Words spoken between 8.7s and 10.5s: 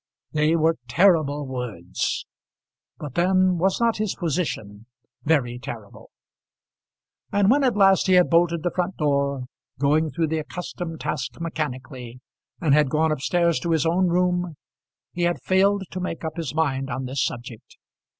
front door, going through the